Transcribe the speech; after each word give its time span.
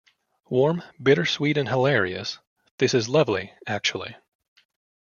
Warm, 0.49 0.81
bittersweet 0.99 1.57
and 1.59 1.69
hilarious, 1.69 2.39
this 2.79 2.95
is 2.95 3.07
lovely, 3.07 3.53
actually. 3.67 4.15